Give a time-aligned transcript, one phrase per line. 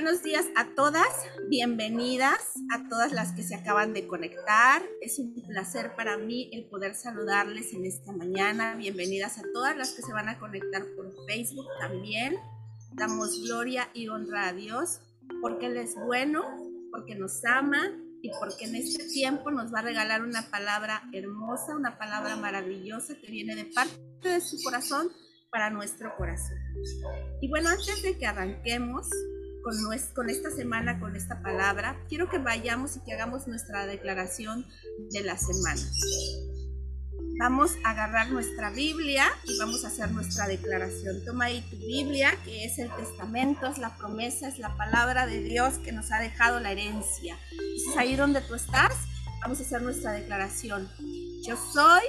[0.00, 1.08] buenos días a todas,
[1.48, 2.38] bienvenidas
[2.72, 4.80] a todas las que se acaban de conectar.
[5.00, 8.76] Es un placer para mí el poder saludarles en esta mañana.
[8.76, 12.36] Bienvenidas a todas las que se van a conectar por Facebook también.
[12.92, 15.00] Damos gloria y honra a Dios
[15.42, 16.44] porque Él es bueno,
[16.92, 17.90] porque nos ama
[18.22, 23.16] y porque en este tiempo nos va a regalar una palabra hermosa, una palabra maravillosa
[23.20, 25.08] que viene de parte de su corazón
[25.50, 26.56] para nuestro corazón.
[27.40, 29.08] Y bueno, antes de que arranquemos
[30.14, 34.66] con, esta semana, con esta palabra, quiero que vayamos y que hagamos nuestra declaración
[35.10, 35.82] de la semana.
[37.38, 41.24] Vamos a agarrar nuestra Biblia y vamos a hacer nuestra declaración.
[41.24, 45.42] Toma ahí tu Biblia, que es el testamento, es la promesa, es la palabra de
[45.42, 47.38] Dios que nos ha dejado la herencia.
[47.52, 48.94] es ahí donde tú estás,
[49.42, 50.88] vamos a hacer nuestra declaración.
[51.46, 52.02] Yo soy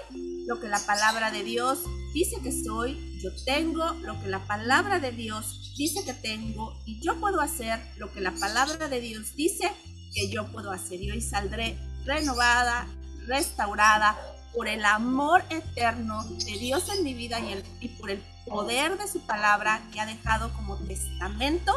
[0.47, 4.99] lo que la palabra de Dios dice que soy, yo tengo lo que la palabra
[4.99, 9.35] de Dios dice que tengo y yo puedo hacer lo que la palabra de Dios
[9.35, 9.71] dice
[10.13, 11.01] que yo puedo hacer.
[11.01, 12.87] Y hoy saldré renovada,
[13.27, 14.17] restaurada
[14.53, 19.07] por el amor eterno de Dios en mi vida y, y por el poder de
[19.07, 21.71] su palabra que ha dejado como testamento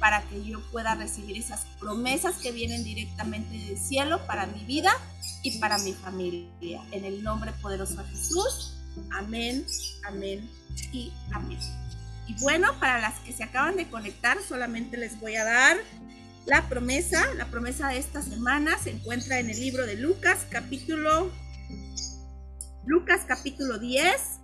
[0.00, 4.92] para que yo pueda recibir esas promesas que vienen directamente del cielo para mi vida
[5.42, 6.82] y para mi familia.
[6.90, 8.74] En el nombre poderoso de Jesús.
[9.12, 9.64] Amén,
[10.06, 10.48] amén
[10.92, 11.58] y amén.
[12.26, 15.76] Y bueno, para las que se acaban de conectar, solamente les voy a dar
[16.46, 17.22] la promesa.
[17.36, 21.30] La promesa de esta semana se encuentra en el libro de Lucas, capítulo
[22.86, 24.40] Lucas capítulo 10,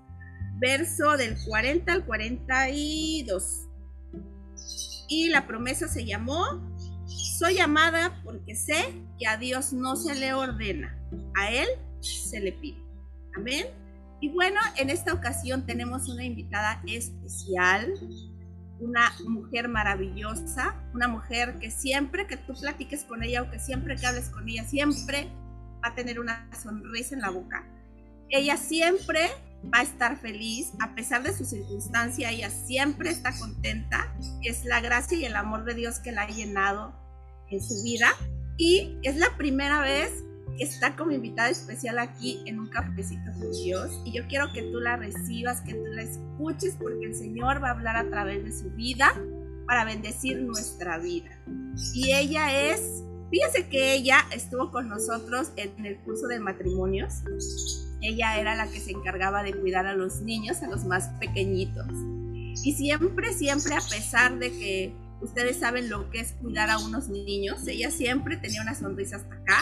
[0.58, 3.68] verso del 40 al 42.
[5.08, 6.44] Y la promesa se llamó,
[7.06, 10.98] soy amada porque sé que a Dios no se le ordena,
[11.36, 11.68] a Él
[12.00, 12.82] se le pide.
[13.36, 13.66] Amén.
[14.20, 17.92] Y bueno, en esta ocasión tenemos una invitada especial,
[18.78, 23.96] una mujer maravillosa, una mujer que siempre que tú platiques con ella o que siempre
[23.96, 25.28] que hables con ella, siempre
[25.82, 27.64] va a tener una sonrisa en la boca
[28.30, 29.28] ella siempre
[29.62, 34.14] va a estar feliz, a pesar de su circunstancia, ella siempre está contenta.
[34.42, 36.94] Es la gracia y el amor de Dios que la ha llenado
[37.50, 38.08] en su vida.
[38.56, 40.12] Y es la primera vez
[40.60, 43.90] está como invitada especial aquí en un cafecito con Dios.
[44.04, 47.68] Y yo quiero que tú la recibas, que tú la escuches, porque el Señor va
[47.68, 49.12] a hablar a través de su vida
[49.66, 51.30] para bendecir nuestra vida.
[51.94, 57.22] Y ella es, fíjense que ella estuvo con nosotros en el curso de matrimonios
[58.02, 61.86] ella era la que se encargaba de cuidar a los niños, a los más pequeñitos.
[62.64, 67.08] Y siempre, siempre, a pesar de que ustedes saben lo que es cuidar a unos
[67.08, 69.58] niños, ella siempre tenía una sonrisa hasta acá.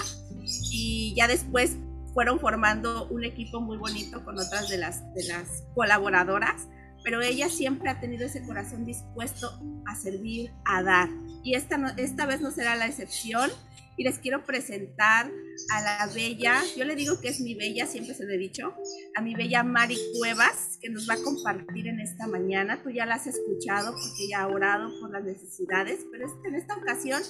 [0.70, 1.76] Y ya después
[2.14, 6.68] fueron formando un equipo muy bonito con otras de las, de las colaboradoras,
[7.04, 11.08] pero ella siempre ha tenido ese corazón dispuesto a servir, a dar.
[11.44, 13.50] Y esta, esta vez no será la excepción
[13.96, 15.30] y les quiero presentar
[15.72, 18.74] a la bella, yo le digo que es mi bella, siempre se lo he dicho,
[19.16, 22.80] a mi bella Mari Cuevas, que nos va a compartir en esta mañana.
[22.82, 26.76] Tú ya la has escuchado porque ella ha orado por las necesidades, pero en esta
[26.76, 27.20] ocasión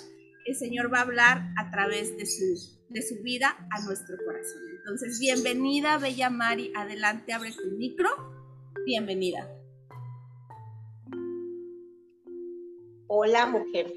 [0.45, 4.63] el Señor va a hablar a través de su, de su vida a nuestro corazón.
[4.79, 8.09] Entonces, bienvenida, bella Mari, adelante, abre tu micro.
[8.87, 9.51] Bienvenida.
[13.09, 13.93] Hola, mujer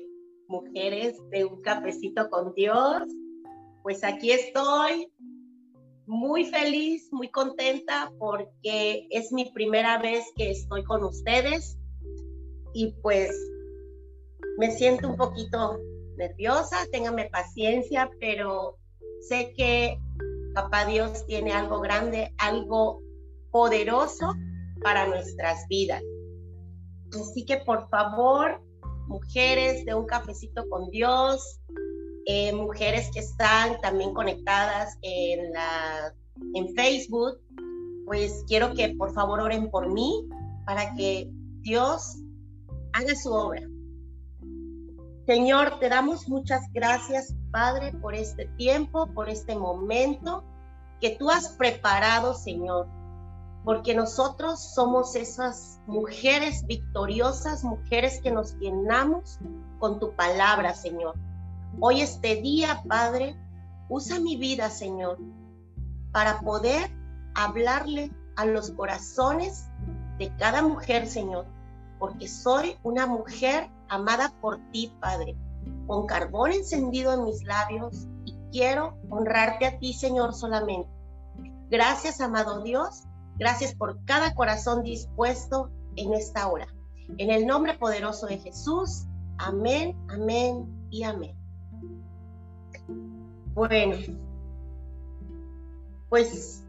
[0.51, 3.03] mujeres de un cafecito con Dios.
[3.81, 5.11] Pues aquí estoy
[6.05, 11.79] muy feliz, muy contenta porque es mi primera vez que estoy con ustedes
[12.73, 13.31] y pues
[14.57, 15.79] me siento un poquito
[16.17, 18.77] nerviosa, téngame paciencia, pero
[19.27, 19.99] sé que
[20.53, 23.01] Papá Dios tiene algo grande, algo
[23.51, 24.33] poderoso
[24.81, 26.01] para nuestras vidas.
[27.13, 28.61] Así que por favor,
[29.07, 31.59] mujeres de un cafecito con Dios,
[32.25, 36.13] eh, mujeres que están también conectadas en, la,
[36.53, 37.39] en Facebook,
[38.05, 40.27] pues quiero que por favor oren por mí
[40.65, 41.29] para que
[41.61, 42.17] Dios
[42.93, 43.70] haga su obra.
[45.27, 50.43] Señor, te damos muchas gracias, Padre, por este tiempo, por este momento
[50.99, 52.87] que tú has preparado, Señor,
[53.63, 59.39] porque nosotros somos esas mujeres victoriosas, mujeres que nos llenamos
[59.79, 61.15] con tu palabra, Señor.
[61.79, 63.35] Hoy este día, Padre,
[63.89, 65.19] usa mi vida, Señor,
[66.11, 66.89] para poder
[67.35, 69.69] hablarle a los corazones
[70.17, 71.45] de cada mujer, Señor,
[71.99, 75.35] porque soy una mujer amada por ti, Padre,
[75.85, 80.89] con carbón encendido en mis labios y quiero honrarte a ti, Señor, solamente.
[81.69, 83.03] Gracias, amado Dios,
[83.41, 86.67] Gracias por cada corazón dispuesto en esta hora.
[87.17, 89.07] En el nombre poderoso de Jesús.
[89.39, 91.35] Amén, amén y amén.
[93.55, 93.95] Bueno,
[96.09, 96.63] pues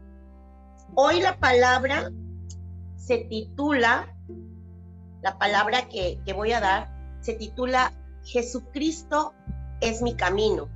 [0.95, 2.11] hoy la palabra
[2.95, 4.15] se titula,
[5.21, 6.92] la palabra que, voy a dar,
[7.23, 7.93] se titula
[8.23, 9.33] Jesucristo
[9.79, 10.67] es mi camino.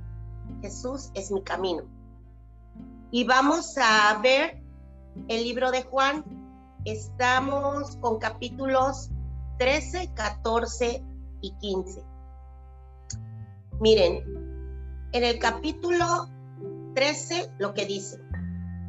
[0.62, 1.82] Jesús es mi camino.
[3.10, 4.62] Y vamos a ver
[5.28, 6.24] el libro de Juan.
[6.84, 9.10] Estamos con capítulos
[9.58, 11.04] 13, 14
[11.42, 12.02] y 15.
[13.80, 14.24] Miren,
[15.12, 16.28] en el capítulo
[16.94, 18.18] 13 lo que dice,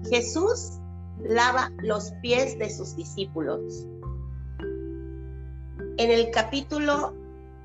[0.10, 0.80] Jesús
[1.20, 3.86] lava los pies de sus discípulos.
[5.98, 7.19] En el capítulo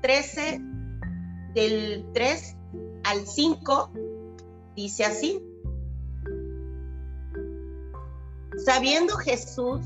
[0.05, 0.61] 13
[1.55, 2.57] del 3
[3.05, 3.89] al 5
[4.75, 5.41] dice así,
[8.63, 9.81] sabiendo Jesús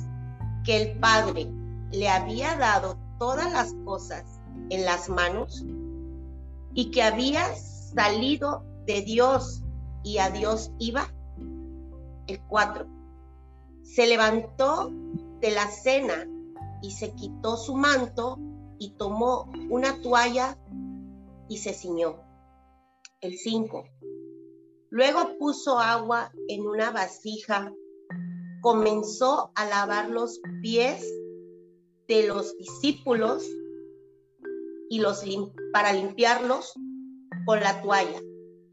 [0.65, 1.47] que el Padre
[1.93, 4.25] le había dado todas las cosas
[4.69, 5.63] en las manos
[6.73, 9.63] y que había salido de Dios
[10.03, 11.07] y a Dios iba.
[12.27, 12.85] El 4.
[13.83, 14.91] Se levantó
[15.39, 16.27] de la cena
[16.81, 18.37] y se quitó su manto
[18.79, 20.57] y tomó una toalla
[21.47, 22.17] y se ciñó.
[23.21, 23.83] El 5.
[24.89, 27.71] Luego puso agua en una vasija,
[28.61, 31.05] comenzó a lavar los pies
[32.07, 33.47] de los discípulos
[34.89, 35.23] y los
[35.71, 36.73] para limpiarlos
[37.45, 38.19] con la toalla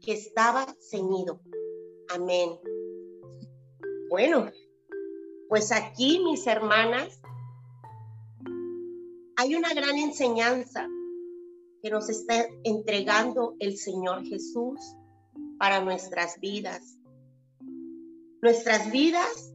[0.01, 1.41] que estaba ceñido.
[2.09, 2.57] Amén.
[4.09, 4.49] Bueno,
[5.49, 7.21] pues aquí, mis hermanas,
[9.39, 10.87] hay una gran enseñanza
[11.83, 14.79] que nos está entregando el Señor Jesús
[15.59, 16.97] para nuestras vidas.
[18.41, 19.53] Nuestras vidas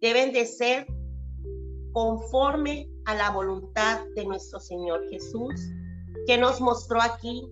[0.00, 0.88] deben de ser
[1.92, 5.54] conforme a la voluntad de nuestro Señor Jesús,
[6.26, 7.48] que nos mostró aquí,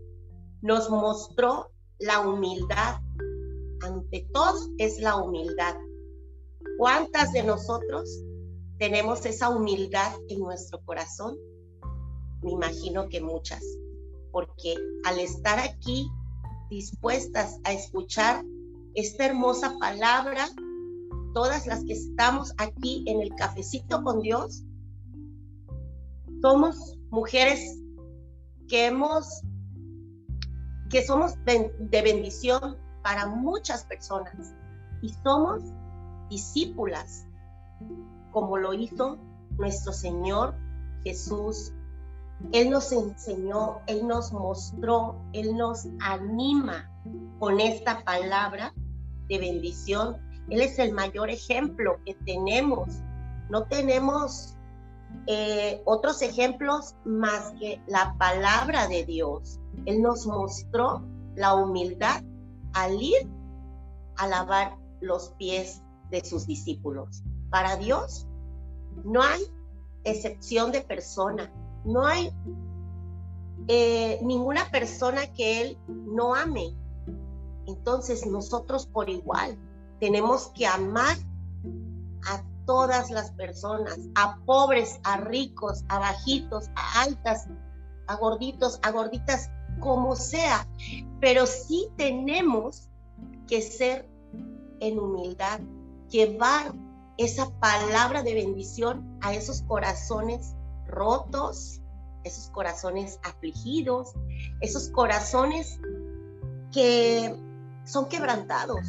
[0.61, 1.71] nos mostró
[2.01, 2.97] la humildad.
[3.81, 5.77] Ante todo es la humildad.
[6.79, 8.11] ¿Cuántas de nosotros
[8.79, 11.37] tenemos esa humildad en nuestro corazón?
[12.43, 13.63] Me imagino que muchas,
[14.33, 16.09] porque al estar aquí
[16.71, 18.45] dispuestas a escuchar
[18.95, 20.47] esta hermosa palabra,
[21.33, 24.65] todas las que estamos aquí en el cafecito con Dios,
[26.41, 27.79] somos mujeres
[28.69, 29.43] que hemos,
[30.91, 34.55] que somos de bendición para muchas personas
[35.03, 35.63] y somos
[36.29, 37.27] discípulas,
[38.37, 39.17] como lo hizo
[39.57, 40.55] nuestro Señor
[41.05, 41.73] Jesús.
[42.53, 46.93] Él nos enseñó, Él nos mostró, Él nos anima
[47.39, 48.75] con esta palabra
[49.31, 50.19] de bendición.
[50.51, 52.99] Él es el mayor ejemplo que tenemos.
[53.49, 54.55] No tenemos
[55.27, 59.61] eh, otros ejemplos más que la palabra de Dios.
[59.87, 61.03] Él nos mostró
[61.37, 62.23] la humildad
[62.75, 63.27] al ir
[64.19, 67.23] a lavar los pies de sus discípulos.
[67.57, 68.27] Para Dios
[69.03, 69.41] no hay
[70.05, 71.51] excepción de persona,
[71.87, 72.31] no hay
[73.67, 76.77] eh, ninguna persona que Él no ame.
[77.67, 79.57] Entonces nosotros por igual
[80.01, 81.17] tenemos que amar
[82.27, 87.47] a todas las personas, a pobres, a ricos, a bajitos, a altas,
[88.07, 90.69] a gorditos, a gorditas, como sea.
[91.23, 92.91] Pero sí tenemos
[93.47, 94.07] que ser
[94.81, 95.61] en humildad,
[96.11, 96.75] llevar
[97.19, 100.55] esa palabra de bendición a esos corazones
[100.87, 101.81] rotos,
[102.25, 104.13] esos corazones afligidos,
[104.61, 105.81] esos corazones
[106.73, 107.35] que
[107.85, 108.81] son quebrantados.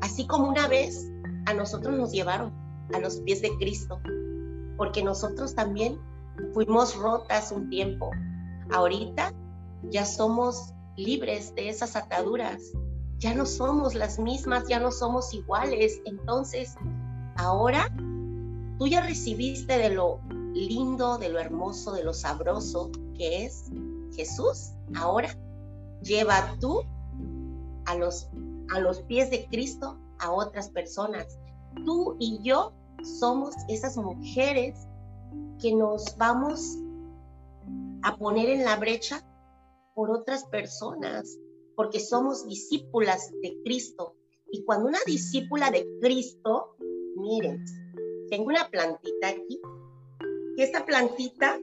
[0.00, 1.08] Así como una vez
[1.46, 2.52] a nosotros nos llevaron
[2.92, 4.00] a los pies de Cristo,
[4.76, 6.00] porque nosotros también
[6.54, 8.10] fuimos rotas un tiempo.
[8.72, 9.32] Ahorita
[9.90, 12.60] ya somos libres de esas ataduras,
[13.18, 16.00] ya no somos las mismas, ya no somos iguales.
[16.04, 16.74] Entonces,
[17.40, 17.90] ahora
[18.78, 20.20] tú ya recibiste de lo
[20.52, 23.70] lindo, de lo hermoso, de lo sabroso que es
[24.14, 24.72] Jesús.
[24.94, 25.34] Ahora
[26.02, 26.82] lleva tú
[27.86, 28.28] a los,
[28.70, 31.38] a los pies de Cristo a otras personas.
[31.86, 34.76] Tú y yo somos esas mujeres
[35.58, 36.76] que nos vamos
[38.02, 39.22] a poner en la brecha
[39.94, 41.38] por otras personas,
[41.74, 44.14] porque somos discípulas de Cristo.
[44.52, 46.76] Y cuando una discípula de Cristo,
[47.20, 47.64] miren,
[48.30, 49.60] tengo una plantita aquí,
[50.56, 51.58] que esta plantita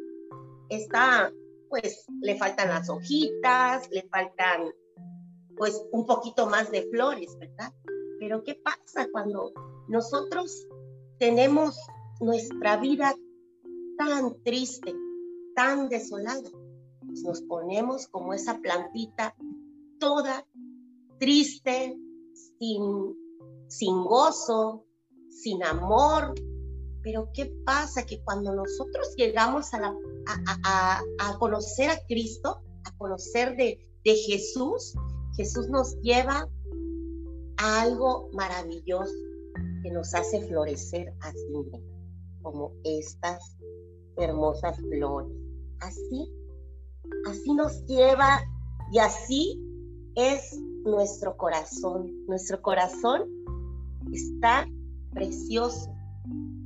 [0.69, 1.31] está,
[1.69, 4.69] pues, le faltan las hojitas, le faltan,
[5.55, 7.73] pues, un poquito más de flores, ¿verdad?
[8.19, 9.51] Pero ¿qué pasa cuando
[9.87, 10.67] nosotros
[11.19, 11.77] tenemos
[12.19, 13.15] nuestra vida
[13.97, 14.93] tan triste,
[15.55, 16.49] tan desolada.
[17.05, 19.35] pues nos ponemos como esa plantita
[19.99, 20.45] toda
[21.19, 21.97] triste,
[22.59, 23.15] sin,
[23.67, 24.85] sin gozo,
[25.43, 26.33] sin amor.
[27.03, 28.05] Pero ¿qué pasa?
[28.05, 29.95] Que cuando nosotros llegamos a,
[30.63, 34.93] a, conocer a Cristo, a conocer de, de Jesús,
[35.35, 36.49] Jesús nos lleva
[37.57, 39.13] a algo maravilloso
[39.83, 41.71] que nos hace florecer así,
[42.41, 43.57] como estas
[44.17, 45.31] hermosas flores.
[45.79, 46.33] Así,
[47.27, 48.41] así nos lleva
[48.91, 49.61] y así
[50.15, 52.25] es nuestro corazón.
[52.27, 53.29] Nuestro corazón
[54.11, 54.67] está
[55.13, 55.93] precioso,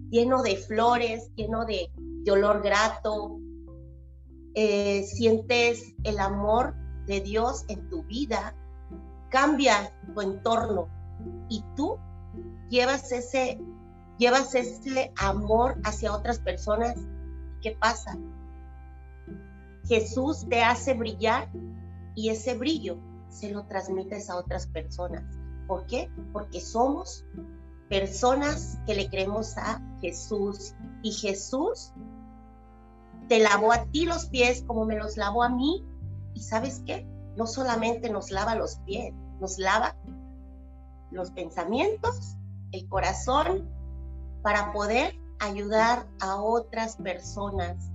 [0.09, 1.91] lleno de flores, lleno de,
[2.31, 3.39] olor grato.
[4.53, 6.75] Eh, sientes el amor
[7.07, 8.53] de Dios en tu vida,
[9.29, 10.87] cambia tu entorno
[11.49, 11.97] y tú
[12.69, 13.59] llevas ese,
[14.17, 16.95] llevas ese amor hacia otras personas.
[17.61, 18.17] ¿Qué pasa?
[19.87, 21.49] Jesús te hace brillar
[22.15, 22.97] y ese brillo
[23.29, 25.23] se lo transmites a otras personas.
[25.67, 26.09] ¿Por qué?
[26.33, 27.25] Porque somos
[27.91, 31.91] personas que le creemos a Jesús y Jesús
[33.27, 35.85] te lavó a ti los pies como me los lavó a mí
[36.33, 37.05] y sabes qué?
[37.35, 39.97] No solamente nos lava los pies, nos lava
[41.11, 42.37] los pensamientos,
[42.71, 43.69] el corazón,
[44.41, 47.91] para poder ayudar a otras personas,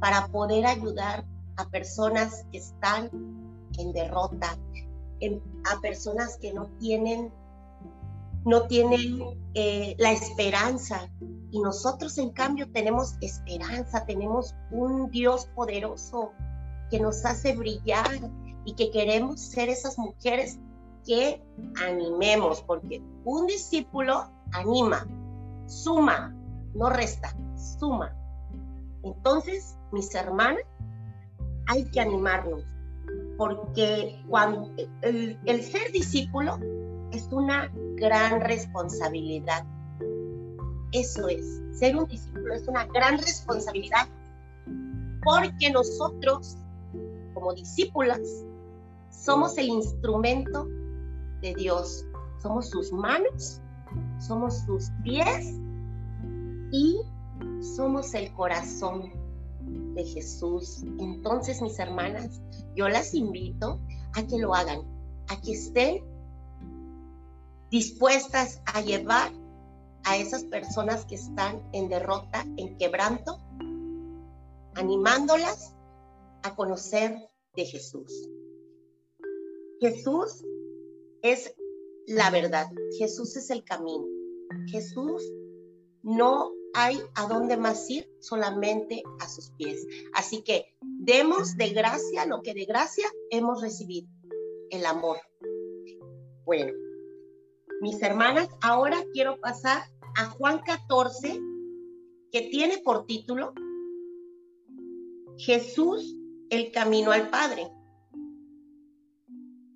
[0.00, 1.24] para poder ayudar
[1.54, 3.10] a personas que están
[3.78, 4.58] en derrota,
[5.72, 7.32] a personas que no tienen,
[8.46, 9.20] no tienen
[9.54, 11.10] eh, la esperanza.
[11.50, 16.32] Y nosotros en cambio tenemos esperanza, tenemos un Dios poderoso
[16.90, 18.30] que nos hace brillar
[18.64, 20.58] y que queremos ser esas mujeres
[21.04, 21.42] que
[21.84, 25.06] animemos, porque un discípulo anima,
[25.66, 26.34] suma,
[26.74, 27.36] no resta,
[27.78, 28.16] suma.
[29.02, 30.62] Entonces, mis hermanas,
[31.66, 32.64] hay que animarnos,
[33.38, 34.70] porque cuando
[35.02, 36.58] el, el ser discípulo
[37.12, 39.64] es una gran responsabilidad.
[40.92, 44.08] Eso es, ser un discípulo es una gran responsabilidad,
[45.24, 46.56] porque nosotros,
[47.34, 48.20] como discípulas,
[49.10, 50.68] somos el instrumento
[51.42, 52.06] de Dios,
[52.40, 53.60] somos sus manos,
[54.18, 55.54] somos sus pies
[56.70, 57.00] y
[57.60, 59.10] somos el corazón
[59.94, 60.84] de Jesús.
[60.98, 62.40] Entonces, mis hermanas,
[62.74, 63.80] yo las invito
[64.14, 64.80] a que lo hagan,
[65.28, 66.02] a que estén
[67.70, 69.32] dispuestas a llevar
[70.04, 73.40] a esas personas que están en derrota, en quebranto,
[74.74, 75.74] animándolas
[76.42, 77.16] a conocer
[77.54, 78.28] de Jesús.
[79.80, 80.44] Jesús
[81.22, 81.54] es
[82.06, 82.66] la verdad,
[82.98, 84.06] Jesús es el camino.
[84.68, 85.22] Jesús
[86.02, 89.84] no hay a dónde más ir, solamente a sus pies.
[90.14, 94.08] Así que demos de gracia lo que de gracia hemos recibido,
[94.70, 95.18] el amor.
[96.44, 96.72] Bueno,
[97.80, 99.82] mis hermanas, ahora quiero pasar
[100.16, 101.40] a Juan 14,
[102.32, 103.52] que tiene por título
[105.36, 106.16] Jesús,
[106.50, 107.70] el camino al Padre.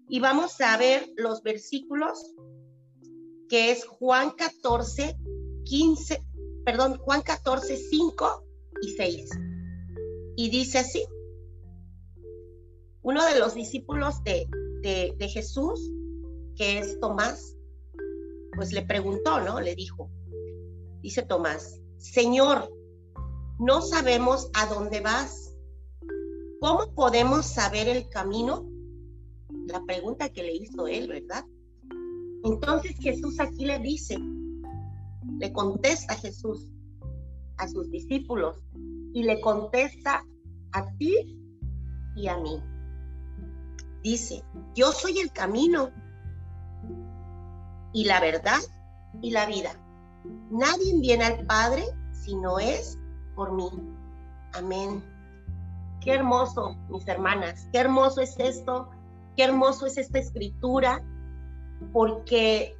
[0.09, 2.35] Y vamos a ver los versículos
[3.49, 5.16] que es Juan 14,
[5.64, 6.23] 15,
[6.64, 8.45] perdón, Juan 14, 5
[8.83, 9.30] y 6.
[10.37, 11.04] Y dice así,
[13.02, 14.49] uno de los discípulos de,
[14.83, 15.80] de, de Jesús,
[16.57, 17.57] que es Tomás,
[18.54, 19.61] pues le preguntó, ¿no?
[19.61, 20.11] Le dijo,
[21.02, 22.71] dice Tomás, Señor,
[23.59, 25.54] no sabemos a dónde vas.
[26.61, 28.69] ¿Cómo podemos saber el camino?
[29.66, 31.45] La pregunta que le hizo él, ¿verdad?
[32.45, 34.19] Entonces Jesús aquí le dice,
[35.38, 36.71] le contesta Jesús
[37.59, 38.57] a sus discípulos
[39.12, 40.25] y le contesta
[40.73, 41.38] a ti
[42.16, 42.62] y a mí.
[44.02, 44.42] Dice,
[44.75, 45.90] yo soy el camino
[47.92, 48.61] y la verdad
[49.20, 49.73] y la vida.
[50.50, 52.99] Nadie viene al Padre si no es
[53.35, 53.70] por mí.
[54.52, 55.02] Amén.
[56.00, 58.88] Qué hermoso, mis hermanas, qué hermoso es esto,
[59.37, 61.02] qué hermoso es esta escritura,
[61.92, 62.75] porque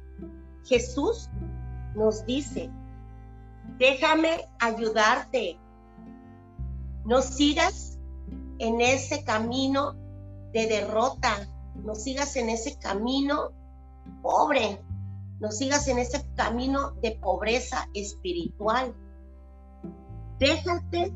[0.65, 1.29] Jesús
[1.95, 2.71] nos dice,
[3.77, 5.59] déjame ayudarte.
[7.05, 7.99] No sigas
[8.59, 9.93] en ese camino
[10.53, 11.47] de derrota,
[11.83, 13.51] no sigas en ese camino
[14.21, 14.79] pobre,
[15.41, 18.95] no sigas en ese camino de pobreza espiritual.
[20.37, 21.11] Déjate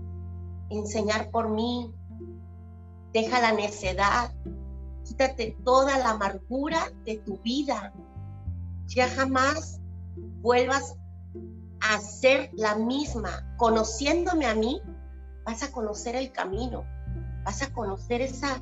[0.71, 1.93] enseñar por mí,
[3.13, 4.33] deja la necedad,
[5.03, 7.93] quítate toda la amargura de tu vida.
[8.87, 9.79] Ya jamás
[10.41, 10.95] vuelvas
[11.79, 13.55] a ser la misma.
[13.57, 14.81] Conociéndome a mí,
[15.45, 16.83] vas a conocer el camino.
[17.43, 18.59] vas a conocer esa,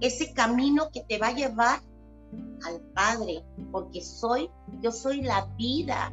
[0.00, 1.80] ese camino que te va a llevar
[2.64, 6.12] al Padre, porque soy, yo soy la vida,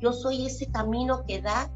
[0.00, 1.70] yo soy ese camino que da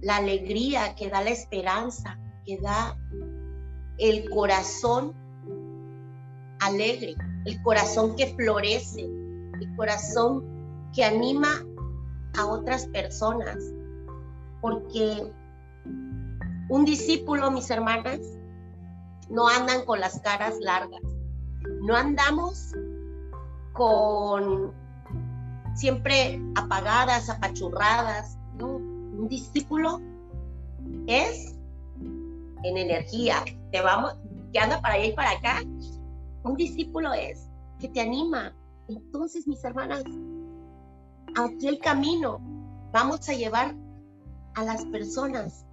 [0.00, 2.96] la alegría, que da la esperanza, que da
[3.98, 5.14] el corazón
[6.60, 10.44] alegre, el corazón que florece, el corazón
[10.94, 11.64] que anima
[12.38, 13.56] a otras personas.
[14.60, 15.32] Porque
[16.68, 18.20] un discípulo, mis hermanas,
[19.28, 21.00] no andan con las caras largas,
[21.82, 22.72] no andamos
[23.72, 24.72] con
[25.74, 30.00] siempre apagadas, apachurradas, Un discípulo
[31.06, 31.54] es
[32.62, 34.14] en energía, te vamos,
[34.52, 35.62] que anda para allá y para acá.
[36.42, 37.48] Un discípulo es
[37.78, 38.54] que te anima.
[38.88, 40.02] Entonces, mis hermanas,
[41.36, 42.40] aquí el camino,
[42.92, 43.74] vamos a llevar
[44.54, 45.64] a las personas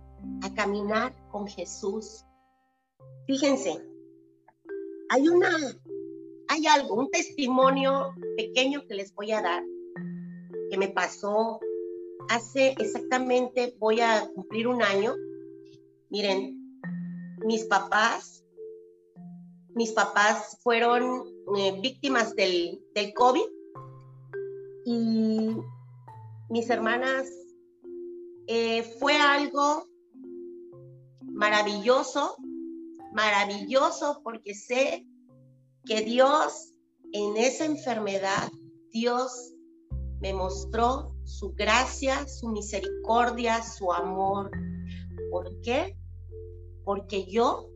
[0.43, 2.25] a caminar con Jesús.
[3.25, 3.83] Fíjense,
[5.09, 5.49] hay una,
[6.47, 9.63] hay algo, un testimonio pequeño que les voy a dar,
[10.69, 11.59] que me pasó
[12.29, 15.15] hace exactamente, voy a cumplir un año.
[16.09, 16.81] Miren,
[17.45, 18.43] mis papás,
[19.75, 21.23] mis papás fueron
[21.57, 23.47] eh, víctimas del, del COVID
[24.85, 25.57] y
[26.49, 27.27] mis hermanas
[28.47, 29.87] eh, fue algo
[31.21, 32.37] maravilloso,
[33.17, 35.03] maravilloso porque sé
[35.85, 36.71] que Dios
[37.13, 38.47] en esa enfermedad,
[38.91, 39.55] Dios
[40.21, 44.51] me mostró su gracia, su misericordia, su amor.
[45.31, 45.97] ¿Por qué?
[46.85, 47.71] Porque yo,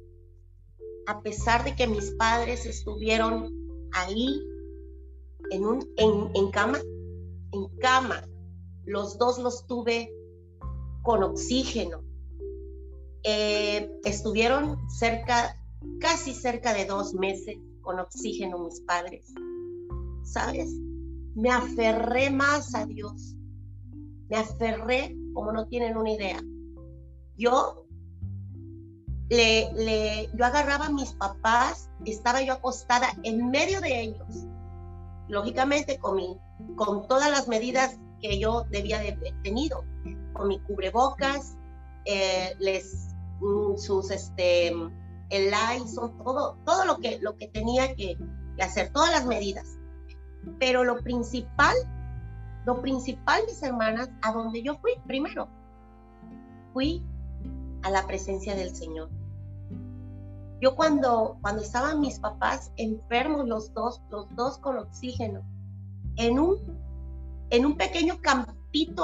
[1.07, 3.51] a pesar de que mis padres estuvieron
[3.93, 4.43] ahí
[5.49, 6.77] en, un, en cama,
[7.51, 8.23] en cama,
[8.85, 10.13] los dos los tuve
[11.01, 12.10] con oxígeno.
[13.23, 15.57] Eh, estuvieron cerca,
[15.99, 19.25] casi cerca de dos meses con oxígeno mis padres.
[20.23, 20.71] ¿Sabes?
[21.35, 23.35] Me aferré más a Dios.
[24.29, 26.41] Me aferré como no tienen una idea.
[27.37, 27.85] Yo
[29.29, 34.45] le, yo agarraba a mis papás, estaba yo acostada en medio de ellos,
[35.29, 36.19] lógicamente con,
[36.75, 39.85] con todas las medidas que yo debía de tenido,
[40.33, 41.55] con mi cubrebocas,
[42.05, 43.10] eh, les,
[43.77, 44.69] sus, este,
[45.29, 45.53] el
[45.87, 48.17] son todo, todo lo que, lo que tenía que,
[48.61, 49.77] hacer, todas las medidas.
[50.59, 51.75] Pero lo principal,
[52.65, 55.47] lo principal, mis hermanas, a donde yo fui primero,
[56.73, 57.03] fui
[57.83, 59.09] a la presencia del Señor.
[60.59, 65.41] Yo cuando, cuando estaban mis papás enfermos los dos, los dos con oxígeno,
[66.17, 66.57] en un,
[67.49, 68.53] en un pequeño campo,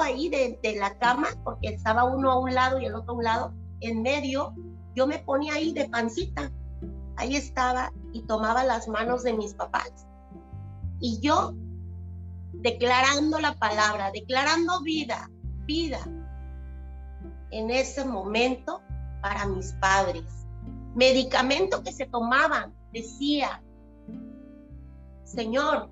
[0.02, 3.23] ahí de, la cama, porque estaba uno a un lado y el otro a un
[3.23, 4.53] lado, en medio,
[4.95, 6.51] yo me ponía ahí de pancita.
[7.15, 10.07] Ahí estaba y tomaba las manos de mis papás.
[10.99, 11.53] Y yo
[12.53, 15.29] declarando la palabra, declarando vida,
[15.65, 15.99] vida,
[17.51, 18.81] en ese momento
[19.21, 20.25] para mis padres.
[20.95, 23.61] Medicamento que se tomaban, decía,
[25.23, 25.89] Señor,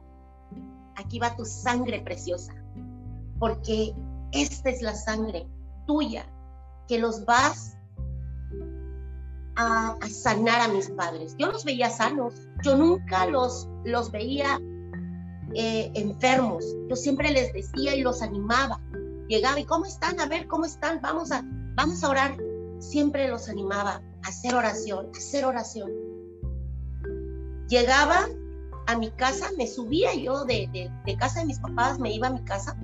[0.95, 2.53] aquí va tu sangre preciosa
[3.39, 3.93] porque
[4.31, 5.47] esta es la sangre
[5.85, 6.25] tuya
[6.87, 7.77] que los vas
[9.55, 11.35] a, sanar a mis padres.
[11.37, 14.59] Yo los veía sanos, yo nunca los, los veía
[15.53, 18.81] eh, enfermos, yo siempre les decía y los animaba.
[19.27, 20.19] Llegaba y ¿cómo están?
[20.19, 20.99] A ver, ¿cómo están?
[21.01, 21.43] Vamos a,
[21.75, 22.37] vamos a orar.
[22.79, 25.91] Siempre los animaba a hacer oración, a hacer oración.
[27.69, 28.27] Llegaba
[28.85, 32.31] a mi casa, me subía yo de, de casa de mis papás, me iba a
[32.31, 32.77] mi casa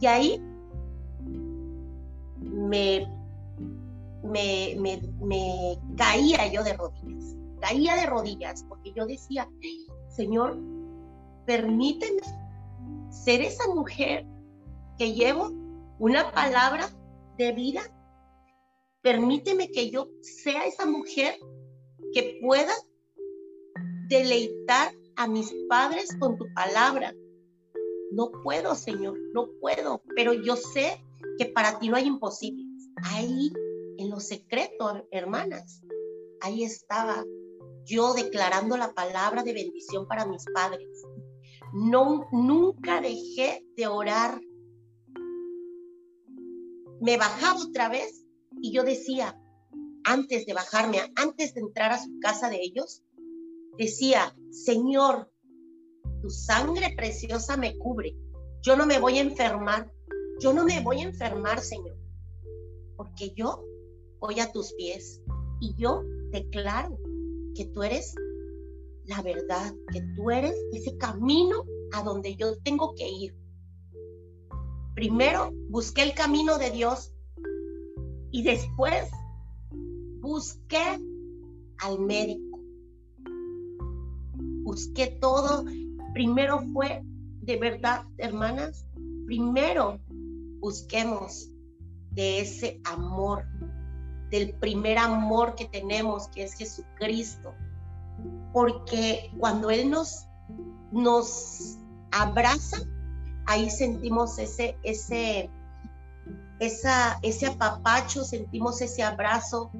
[0.00, 0.42] y ahí
[2.68, 3.06] me,
[4.22, 4.76] me,
[5.20, 9.48] me, caía yo de rodillas, caía de rodillas, porque yo decía,
[10.08, 10.58] Señor,
[11.46, 12.22] permíteme
[13.10, 14.26] ser esa mujer
[14.98, 15.50] que llevo
[15.98, 16.88] una palabra
[17.38, 17.82] de vida.
[19.02, 21.38] Permíteme que yo sea esa mujer
[22.12, 22.72] que pueda
[24.08, 27.14] deleitar a mis padres con tu palabra,
[28.10, 31.02] no puedo, Señor, no puedo, pero yo sé
[31.38, 32.90] que para ti no hay imposibles.
[33.02, 33.52] Ahí,
[33.98, 35.82] en lo secreto, hermanas,
[36.40, 37.24] ahí estaba
[37.84, 40.88] yo declarando la palabra de bendición para mis padres.
[41.72, 44.40] No, nunca dejé de orar.
[47.00, 48.24] Me bajaba otra vez
[48.60, 49.38] y yo decía,
[50.04, 53.02] antes de bajarme, antes de entrar a su casa de ellos,
[53.78, 55.30] decía, Señor,
[56.22, 58.16] tu sangre preciosa me cubre.
[58.62, 59.92] Yo no me voy a enfermar.
[60.40, 61.96] Yo no me voy a enfermar, Señor.
[62.96, 63.64] Porque yo
[64.20, 65.22] hoy a tus pies
[65.60, 66.98] y yo declaro
[67.54, 68.14] que tú eres
[69.06, 73.36] la verdad, que tú eres ese camino a donde yo tengo que ir.
[74.94, 77.12] Primero busqué el camino de Dios
[78.30, 79.08] y después
[80.20, 80.98] busqué
[81.78, 82.58] al médico.
[84.64, 85.64] Busqué todo.
[86.12, 87.02] Primero fue,
[87.42, 88.86] de verdad, hermanas,
[89.26, 90.00] primero
[90.66, 91.48] busquemos
[92.10, 93.46] de ese amor,
[94.30, 97.54] del primer amor que tenemos, que es Jesucristo.
[98.52, 100.26] Porque cuando Él nos,
[100.90, 101.78] nos
[102.10, 102.78] abraza,
[103.46, 105.48] ahí sentimos ese, ese,
[106.58, 109.70] esa, ese apapacho, sentimos ese abrazo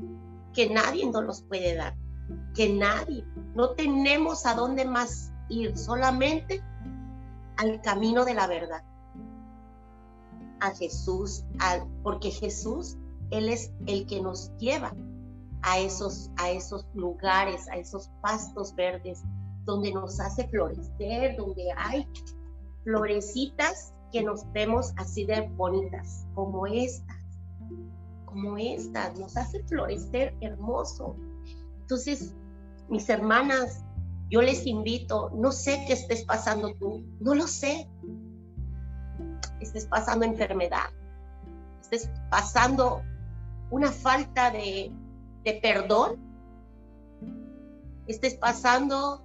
[0.54, 1.96] que nadie nos los puede dar,
[2.54, 3.24] que nadie.
[3.56, 6.62] No tenemos a dónde más ir, solamente
[7.56, 8.84] al camino de la verdad
[10.60, 11.44] a Jesús,
[12.02, 12.96] porque Jesús,
[13.30, 14.94] Él es el que nos lleva
[15.62, 19.22] a esos, a esos lugares, a esos pastos verdes,
[19.64, 22.06] donde nos hace florecer, donde hay
[22.84, 27.16] florecitas que nos vemos así de bonitas, como estas,
[28.24, 31.16] como estas, nos hace florecer hermoso.
[31.80, 32.34] Entonces,
[32.88, 33.82] mis hermanas,
[34.30, 37.88] yo les invito, no sé qué estés pasando tú, no lo sé,
[39.60, 40.90] estés pasando enfermedad,
[41.80, 43.02] estés pasando
[43.70, 44.92] una falta de,
[45.62, 46.16] perdón,
[48.06, 49.22] estés pasando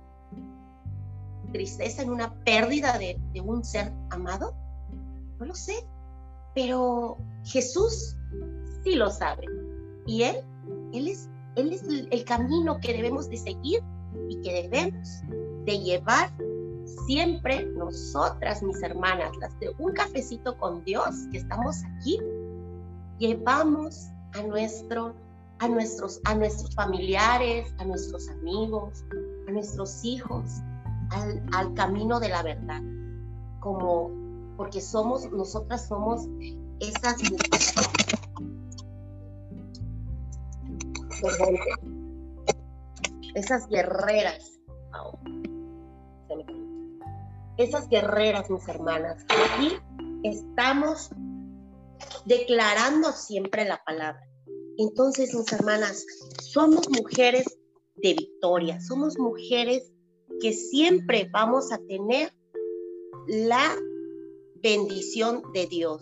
[1.52, 4.56] tristeza en una pérdida de, un ser amado?
[5.40, 5.86] No lo sé,
[6.56, 8.16] pero Jesús
[8.84, 9.46] sí lo sabe.
[10.06, 10.38] Y Él,
[10.94, 13.84] Él es, él es el camino que debemos de seguir
[14.30, 15.22] y que debemos
[15.66, 16.32] de llevar
[17.06, 22.20] siempre nosotras, mis hermanas, las de un cafecito con Dios, que estamos aquí,
[23.20, 25.14] llevamos a nuestro
[25.60, 29.04] a nuestros a nuestros familiares, a nuestros amigos,
[29.48, 30.62] a nuestros hijos
[31.12, 32.82] al, camino de la verdad.
[33.60, 34.12] Como
[34.58, 36.28] porque somos nosotras somos
[36.80, 37.18] esas
[43.36, 44.60] esas guerreras
[47.64, 49.24] esas guerreras, mis hermanas.
[49.30, 49.78] Aquí
[50.24, 51.10] estamos
[52.26, 54.22] declarando siempre la palabra.
[54.78, 56.06] Entonces, mis hermanas,
[56.42, 57.60] somos mujeres
[57.96, 59.92] de victoria, somos mujeres
[60.40, 62.34] que siempre vamos a tener
[63.28, 63.76] la
[64.56, 66.02] bendición de Dios.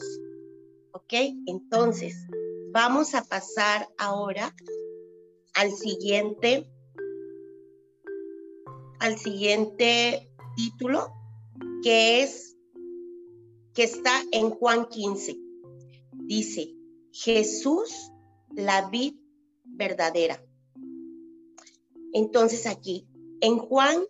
[0.94, 1.14] ¿Ok?
[1.46, 2.16] Entonces,
[2.72, 4.56] vamos a pasar ahora
[5.56, 6.72] al siguiente,
[9.00, 11.12] al siguiente título
[11.82, 12.58] que es,
[13.74, 15.38] que está en Juan 15.
[16.14, 16.76] Dice,
[17.12, 18.12] Jesús,
[18.56, 19.16] la vid
[19.64, 20.44] verdadera.
[22.14, 23.08] Entonces aquí,
[23.42, 24.04] en Juan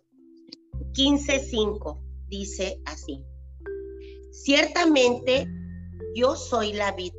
[0.92, 3.24] 15:5, dice así,
[4.30, 5.46] ciertamente
[6.14, 7.12] yo soy la vid,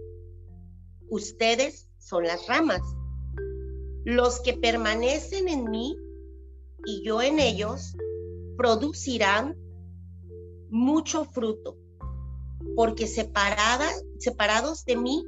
[1.09, 2.81] ustedes son las ramas.
[4.03, 5.95] Los que permanecen en mí
[6.85, 7.95] y yo en ellos
[8.57, 9.55] producirán
[10.71, 11.77] mucho fruto,
[12.75, 15.23] porque separadas, separados de mí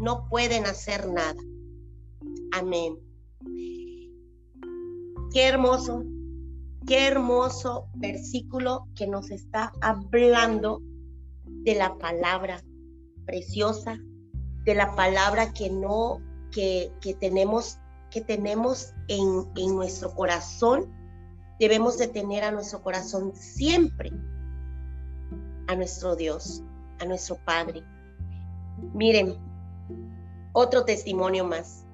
[0.00, 1.40] no pueden hacer nada.
[2.52, 2.98] Amén.
[5.32, 6.04] Qué hermoso,
[6.86, 10.82] qué hermoso versículo que nos está hablando
[11.44, 12.62] de la palabra
[13.26, 13.98] preciosa,
[14.64, 17.78] de la palabra que no, que, que tenemos,
[18.10, 20.92] que tenemos en, en nuestro corazón.
[21.60, 24.12] Debemos de tener a nuestro corazón siempre
[25.68, 26.62] a nuestro Dios,
[26.98, 27.84] a nuestro Padre.
[28.94, 29.36] Miren,
[30.52, 31.84] otro testimonio más.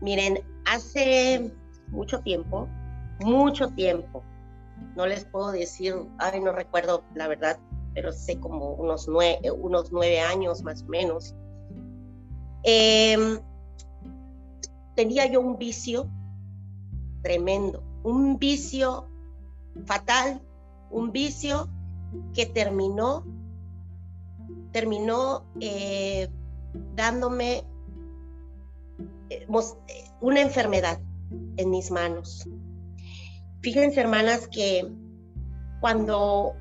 [0.00, 1.52] Miren, hace
[1.88, 2.68] mucho tiempo,
[3.20, 4.22] mucho tiempo,
[4.96, 7.58] no les puedo decir, ay, no recuerdo la verdad,
[7.94, 11.34] pero sé como unos nueve, unos nueve años más o menos.
[12.64, 13.38] Em,
[14.96, 16.10] tenía yo un vicio
[17.22, 19.06] tremendo, un vicio
[19.84, 20.40] fatal
[20.90, 21.68] un vicio
[22.34, 23.24] que terminó,
[24.72, 26.28] terminó eh,
[26.94, 27.64] dándome
[29.30, 29.46] eh,
[30.20, 31.00] una enfermedad
[31.56, 32.48] en mis manos.
[33.60, 34.90] Fíjense, hermanas, que
[35.80, 36.54] cuando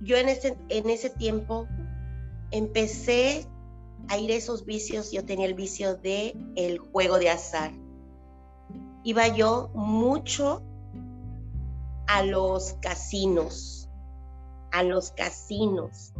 [0.00, 1.66] yo en ese, en ese tiempo
[2.50, 3.46] empecé
[4.08, 7.72] a ir a esos vicios, yo tenía el vicio de el juego de azar.
[9.02, 10.62] Iba yo mucho
[12.06, 13.88] a los casinos,
[14.72, 16.12] a los casinos.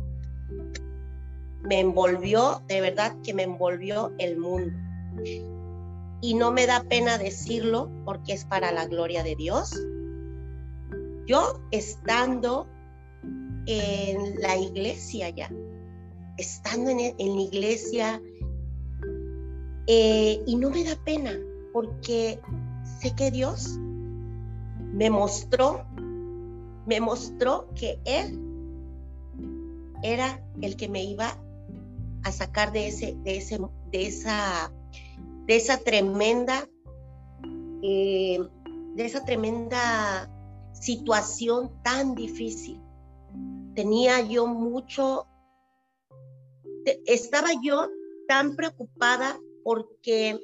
[1.63, 4.77] me envolvió, de verdad que me envolvió el mundo.
[6.21, 9.75] Y no me da pena decirlo porque es para la gloria de Dios.
[11.27, 12.67] Yo estando
[13.67, 15.51] en la iglesia ya,
[16.37, 18.23] estando en, la iglesia,
[19.87, 21.33] eh, y no me da pena
[21.73, 22.41] porque
[23.01, 23.79] sé que Dios
[24.95, 25.85] me mostró,
[26.87, 28.41] me mostró que Él
[30.03, 31.37] era el que me iba
[32.23, 33.59] a sacar de ese, de ese,
[33.91, 34.73] de esa,
[35.47, 36.69] de esa tremenda,
[37.83, 38.39] eh,
[38.95, 40.31] de esa tremenda
[40.73, 42.81] situación tan difícil.
[43.75, 45.27] Tenía yo mucho,
[47.07, 47.89] estaba yo
[48.29, 50.39] tan preocupada porque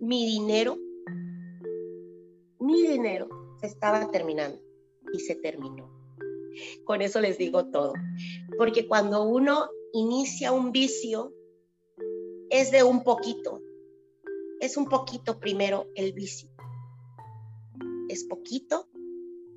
[0.00, 0.76] mi dinero,
[2.64, 3.28] mi dinero
[3.60, 4.58] se estaba terminando
[5.12, 5.90] y se terminó.
[6.84, 7.92] Con eso les digo todo.
[8.56, 11.34] Porque cuando uno inicia un vicio,
[12.48, 13.60] es de un poquito.
[14.60, 16.48] Es un poquito primero el vicio.
[18.08, 18.88] Es poquito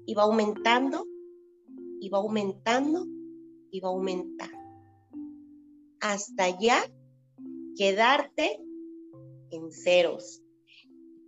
[0.05, 1.05] y va aumentando
[2.01, 3.05] y va aumentando
[3.71, 4.57] y va aumentando.
[6.01, 6.83] Hasta ya
[7.77, 8.59] quedarte
[9.51, 10.43] en ceros.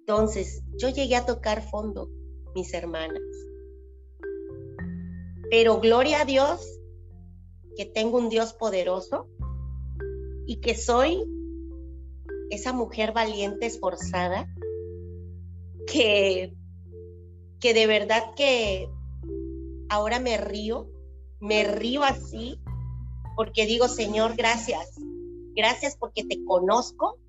[0.09, 2.09] Entonces, yo llegué a tocar fondo,
[2.55, 3.21] mis hermanas.
[5.51, 6.67] Pero gloria a Dios
[7.77, 9.27] que tengo un Dios poderoso
[10.47, 11.23] y que soy
[12.49, 14.51] esa mujer valiente, esforzada,
[15.85, 16.55] que,
[17.59, 18.89] que de verdad que
[19.89, 20.89] ahora me río,
[21.39, 22.59] me río así,
[23.35, 24.89] porque digo, Señor, gracias,
[25.55, 27.19] gracias porque te conozco,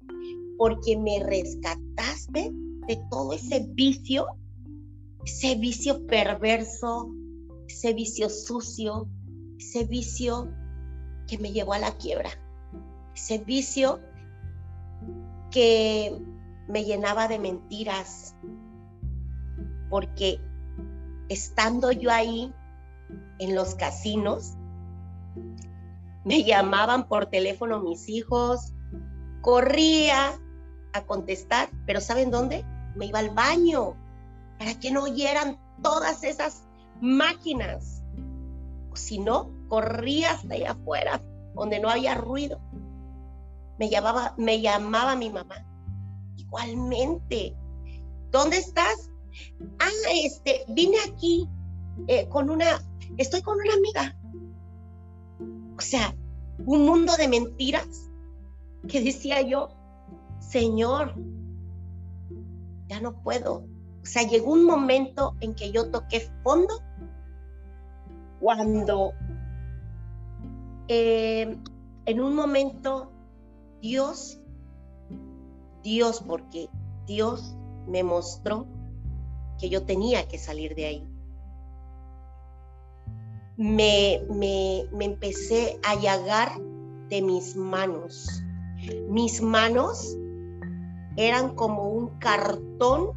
[0.56, 2.50] porque me rescataste
[2.90, 4.26] de todo ese vicio,
[5.24, 7.09] ese vicio perverso,
[7.68, 9.09] ese vicio sucio,
[9.61, 10.53] ese vicio
[11.29, 12.31] que me llevó a la quiebra,
[13.14, 14.00] ese vicio
[15.53, 16.20] que
[16.66, 18.35] me llenaba de mentiras,
[19.88, 20.40] porque
[21.29, 22.53] estando yo ahí
[23.38, 24.55] en los casinos,
[26.24, 28.72] me llamaban por teléfono mis hijos,
[29.42, 30.33] corría
[30.92, 32.64] a contestar, pero ¿saben dónde?
[32.96, 33.96] Me iba al baño
[34.59, 36.64] para que no oyeran todas esas
[37.00, 38.03] máquinas.
[38.94, 41.22] Si no, corría hasta allá afuera,
[41.55, 42.61] donde no había ruido.
[43.79, 45.66] Me llamaba, me llamaba mi mamá.
[46.37, 47.57] Igualmente.
[48.31, 49.11] ¿Dónde estás?
[49.79, 51.48] Ah, este, vine aquí
[52.09, 52.83] eh, con una,
[53.16, 54.16] estoy con una amiga.
[55.76, 56.14] O sea,
[56.66, 58.11] un mundo de mentiras
[58.88, 59.70] que decía yo,
[60.40, 61.14] Señor,
[62.90, 63.64] ya no puedo.
[64.03, 66.83] O sea, llegó un momento en que yo toqué fondo
[68.40, 69.12] cuando
[70.88, 71.57] eh,
[72.07, 73.12] en un momento
[73.81, 74.40] Dios,
[75.85, 76.68] Dios, porque
[77.07, 77.55] Dios
[77.87, 78.66] me mostró
[79.59, 81.07] que yo tenía que salir de ahí.
[83.57, 86.61] Me, me, me empecé a llagar
[87.09, 88.42] de mis manos.
[89.09, 90.16] Mis manos
[91.20, 93.12] eran como un cartón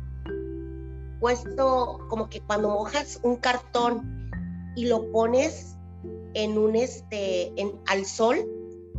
[1.22, 4.30] puesto, como que cuando mojas un cartón
[4.76, 5.78] y lo pones
[6.34, 8.38] en un este en, al sol,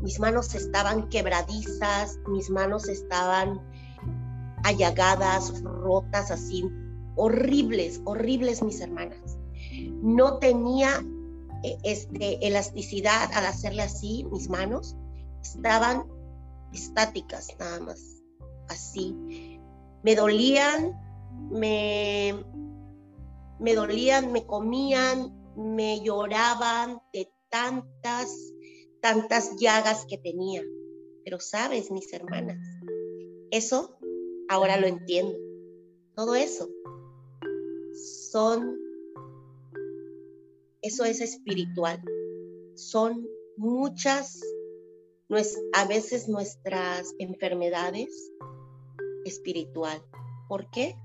[0.03, 3.61] mis manos estaban quebradizas, mis manos estaban
[4.63, 6.65] allagadas, rotas así,
[7.17, 9.37] horribles, horribles mis hermanas.
[10.01, 11.05] No tenía
[11.63, 14.97] e, este, elasticidad al hacerle así, mis manos
[15.43, 16.05] estaban
[16.73, 18.14] estáticas nada más,
[18.75, 19.61] así.
[20.03, 20.93] Me dolían,
[21.51, 22.45] me,
[23.59, 28.53] me dolían, me comían, me lloraban de tantas,
[29.01, 30.63] tantas llagas que tenía.
[31.25, 32.59] Pero sabes, mis hermanas,
[33.51, 33.97] eso
[34.49, 35.39] ahora lo entiendo.
[36.15, 36.69] Todo eso
[38.35, 38.81] son,
[40.83, 42.03] eso es espiritual.
[42.75, 44.41] Son muchas,
[45.73, 48.31] a veces nuestras enfermedades
[49.25, 50.03] espiritual.
[50.49, 50.97] ¿Por qué?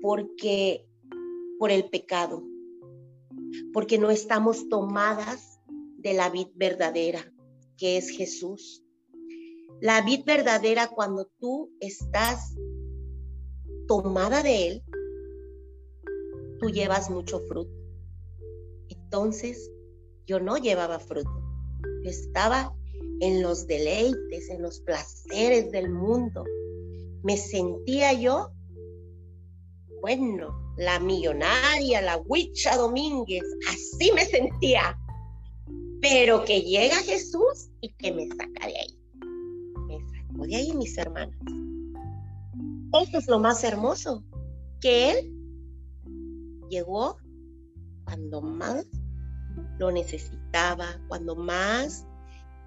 [0.00, 0.86] Porque
[1.58, 2.42] por el pecado
[3.72, 5.60] porque no estamos tomadas
[5.98, 7.32] de la vid verdadera,
[7.76, 8.84] que es Jesús.
[9.80, 12.54] La vid verdadera cuando tú estás
[13.86, 14.82] tomada de Él,
[16.58, 17.72] tú llevas mucho fruto.
[18.88, 19.70] Entonces,
[20.26, 21.42] yo no llevaba fruto.
[22.02, 22.74] Yo estaba
[23.20, 26.44] en los deleites, en los placeres del mundo.
[27.22, 28.50] Me sentía yo,
[30.00, 34.96] bueno, la millonaria, la Huicha Domínguez, así me sentía.
[36.00, 38.98] pero que llega Jesús y que me saca de ahí.
[39.88, 41.36] Me sacó de ahí, mis hermanas.
[43.02, 44.24] Eso es lo más hermoso,
[44.80, 45.32] que Él
[46.70, 47.16] llegó
[48.04, 48.86] cuando más
[49.78, 52.06] lo necesitaba, cuando más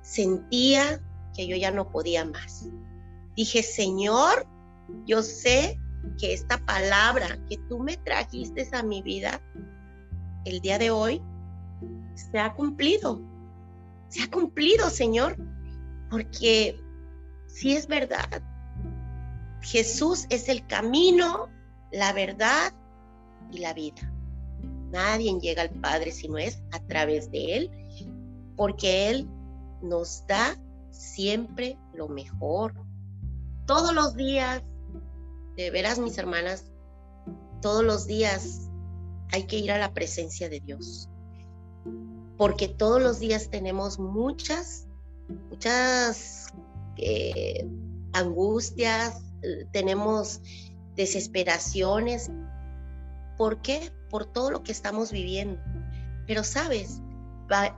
[0.02, 1.02] sentía
[1.36, 2.70] que yo ya no podía más.
[3.36, 4.48] Dije, Señor,
[5.06, 5.80] yo sé
[6.20, 9.42] que esta palabra que tú me trajiste a mi vida
[10.46, 11.22] el día de hoy
[12.16, 13.22] se ha cumplido.
[14.10, 15.38] Se ha cumplido, Señor,
[16.10, 16.80] porque
[17.48, 18.42] si es verdad,
[19.62, 21.50] Jesús es el camino,
[21.92, 22.74] la verdad
[23.52, 24.12] y la vida.
[24.92, 27.72] Nadie llega al Padre si no es a través de Él,
[28.58, 29.28] porque Él
[29.82, 30.58] nos da
[30.92, 32.74] siempre lo mejor.
[33.66, 34.64] Todos los días,
[35.56, 36.66] de veras mis hermanas,
[37.62, 38.70] todos los días
[39.32, 41.10] hay que ir a la presencia de Dios.
[42.38, 44.88] Porque todos los días tenemos muchas,
[45.50, 46.48] muchas
[46.98, 47.68] eh,
[48.14, 49.22] angustias,
[49.72, 50.42] tenemos
[50.96, 52.32] desesperaciones.
[53.38, 53.92] ¿Por qué?
[54.10, 55.62] Por todo lo que estamos viviendo.
[56.28, 57.02] Pero sabes,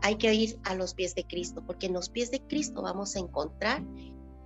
[0.02, 3.16] hay que ir a los pies de Cristo, porque en los pies de Cristo vamos
[3.16, 3.84] a encontrar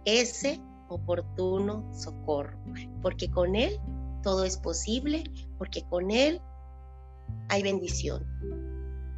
[0.06, 2.58] ese oportuno socorro,
[3.02, 3.80] porque con Él
[4.24, 5.24] todo es posible,
[5.58, 6.42] porque con Él
[7.50, 8.26] hay bendición.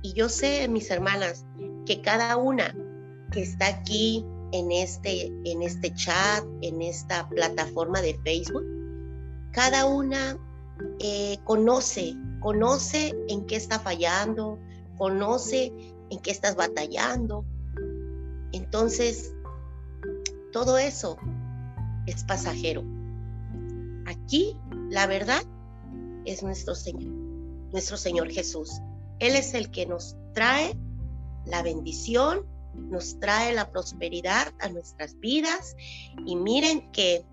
[0.01, 1.45] Y yo sé, mis hermanas,
[1.85, 2.75] que cada una
[3.31, 8.65] que está aquí en este, en este chat, en esta plataforma de Facebook,
[9.51, 10.37] cada una
[10.99, 14.57] eh, conoce, conoce en qué está fallando,
[14.97, 15.73] conoce
[16.09, 17.45] en qué estás batallando.
[18.51, 19.33] Entonces,
[20.51, 21.17] todo eso
[22.05, 22.83] es pasajero.
[24.05, 24.57] Aquí,
[24.89, 25.43] la verdad,
[26.25, 27.11] es nuestro Señor,
[27.71, 28.81] nuestro Señor Jesús.
[29.19, 30.75] Él es el que nos trae
[31.45, 35.75] la bendición, nos trae la prosperidad a nuestras vidas.
[36.25, 37.25] Y miren que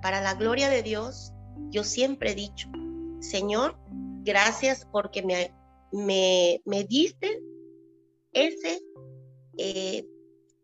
[0.00, 1.32] para la gloria de Dios,
[1.70, 2.68] yo siempre he dicho,
[3.20, 3.76] Señor,
[4.24, 5.52] gracias porque me,
[5.92, 7.40] me, me diste
[8.32, 8.80] ese,
[9.58, 10.06] eh,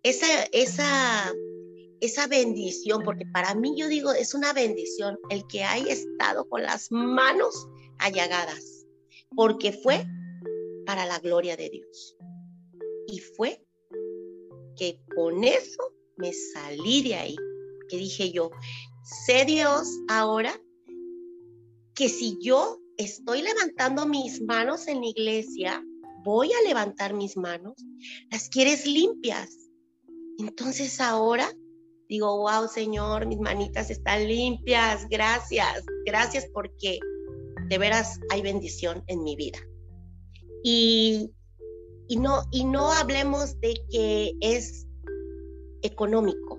[0.02, 1.33] esa, esa,
[2.00, 6.62] esa bendición, porque para mí yo digo, es una bendición el que haya estado con
[6.62, 8.87] las manos allagadas,
[9.35, 10.04] porque fue
[10.87, 12.16] para la gloria de Dios.
[13.07, 13.64] Y fue
[14.76, 17.37] que con eso me salí de ahí,
[17.88, 18.50] que dije yo,
[19.26, 20.61] sé Dios ahora
[21.94, 25.85] que si yo estoy levantando mis manos en la iglesia,
[26.24, 27.74] voy a levantar mis manos,
[28.31, 29.50] las quieres limpias.
[30.38, 31.50] Entonces ahora
[32.09, 36.98] digo, wow, Señor, mis manitas están limpias, gracias, gracias porque
[37.68, 39.59] de veras hay bendición en mi vida.
[40.64, 41.31] Y,
[42.09, 44.87] y, no, y no hablemos de que es
[45.83, 46.59] económico.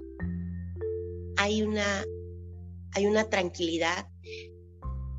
[1.38, 2.06] Hay una,
[2.94, 4.08] hay una tranquilidad,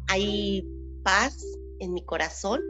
[0.08, 0.64] hay
[1.02, 1.42] paz
[1.80, 2.60] en mi corazón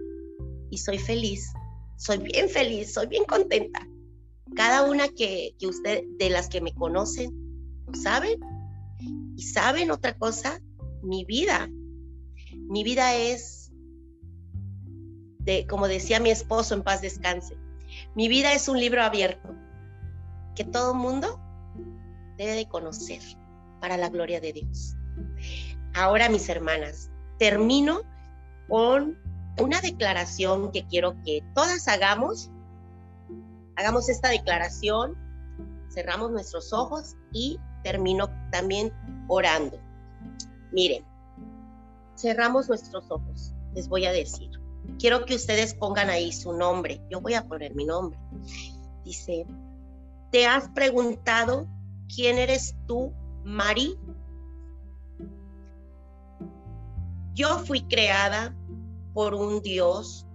[0.70, 1.52] y soy feliz
[2.01, 3.87] soy bien feliz, soy bien contenta.
[4.57, 7.31] Cada una que, que usted, de las que me conocen,
[7.87, 8.41] lo saben.
[9.37, 10.61] Y saben otra cosa,
[11.03, 11.69] mi vida,
[12.53, 13.71] mi vida es,
[15.41, 17.57] de, como decía mi esposo, en paz descanse,
[18.15, 19.55] mi vida es un libro abierto
[20.57, 21.39] que todo mundo
[22.39, 23.21] debe de conocer
[23.81, 24.95] para la gloria de Dios.
[25.95, 28.03] Ahora, mis hermanas, termino
[28.69, 29.19] con
[29.61, 32.51] una declaración que quiero que todas hagamos.
[33.77, 35.16] Hagamos esta declaración,
[35.90, 38.92] cerramos nuestros ojos y termino también
[39.29, 39.79] orando.
[40.73, 41.05] Miren,
[42.16, 44.51] cerramos nuestros ojos, les voy a decir.
[44.99, 47.01] Quiero que ustedes pongan ahí su nombre.
[47.11, 48.18] Yo voy a poner mi nombre.
[49.05, 49.46] Dice,
[50.31, 51.67] ¿te has preguntado
[52.15, 53.13] quién eres tú,
[53.44, 53.96] Mari?
[57.35, 58.54] Yo fui creada
[59.13, 60.27] por un Dios.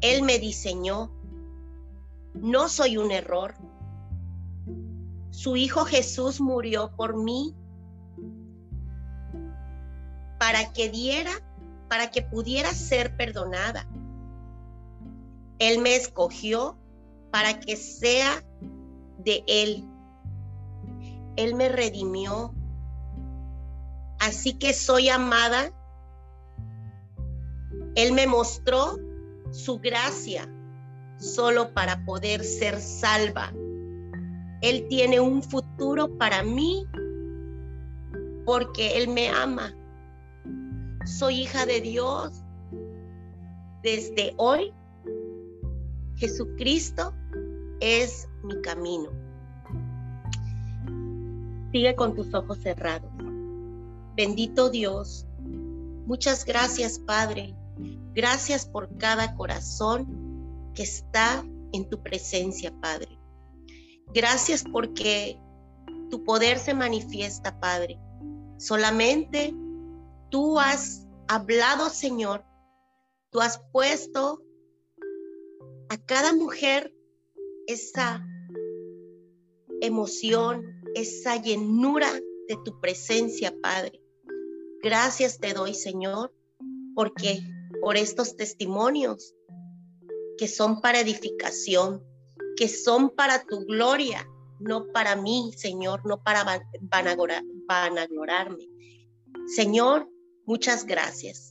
[0.00, 1.10] Él me diseñó.
[2.34, 3.54] No soy un error.
[5.30, 7.54] Su Hijo Jesús murió por mí
[10.38, 11.30] para que diera,
[11.88, 13.86] para que pudiera ser perdonada.
[15.58, 16.76] Él me escogió
[17.30, 18.42] para que sea
[19.18, 19.88] de Él.
[21.36, 22.54] Él me redimió.
[24.18, 25.72] Así que soy amada
[27.94, 28.98] él me mostró
[29.50, 30.48] su gracia
[31.18, 33.52] solo para poder ser salva.
[34.62, 36.86] Él tiene un futuro para mí
[38.46, 39.74] porque Él me ama.
[41.04, 42.42] Soy hija de Dios.
[43.82, 44.72] Desde hoy,
[46.16, 47.12] Jesucristo
[47.80, 49.10] es mi camino.
[51.72, 53.10] Sigue con tus ojos cerrados.
[54.14, 55.26] Bendito Dios,
[56.06, 57.56] muchas gracias Padre.
[58.14, 63.18] Gracias por cada corazón que está en tu presencia, Padre.
[64.14, 65.38] Gracias porque
[66.10, 67.98] tu poder se manifiesta, Padre.
[68.58, 69.54] Solamente
[70.30, 72.44] tú has hablado, Señor.
[73.30, 74.42] Tú has puesto
[75.88, 76.94] a cada mujer
[77.66, 78.26] esa
[79.80, 84.02] emoción, esa llenura de tu presencia, Padre.
[84.82, 86.34] Gracias te doy, Señor,
[86.94, 87.40] porque
[87.82, 89.34] por estos testimonios
[90.38, 92.00] que son para edificación,
[92.56, 94.24] que son para tu gloria,
[94.60, 98.68] no para mí, Señor, no para vanaglorarme.
[99.48, 100.08] Señor,
[100.46, 101.50] muchas gracias.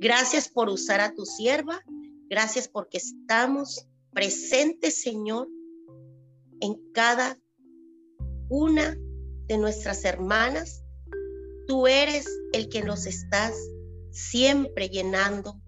[0.00, 1.80] Gracias por usar a tu sierva.
[2.28, 5.46] Gracias porque estamos presentes, Señor,
[6.60, 7.38] en cada
[8.48, 8.98] una
[9.46, 10.82] de nuestras hermanas.
[11.68, 13.54] Tú eres el que nos estás
[14.10, 15.60] siempre llenando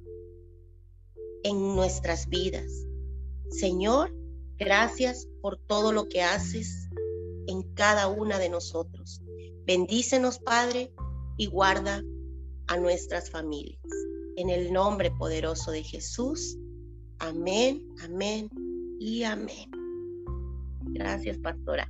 [1.44, 2.70] en nuestras vidas.
[3.50, 4.14] Señor,
[4.58, 6.88] gracias por todo lo que haces
[7.46, 9.20] en cada una de nosotros.
[9.66, 10.92] Bendícenos, Padre,
[11.36, 12.02] y guarda
[12.66, 13.80] a nuestras familias.
[14.36, 16.56] En el nombre poderoso de Jesús.
[17.18, 18.50] Amén, amén
[18.98, 19.70] y amén.
[20.92, 21.88] Gracias, pastora.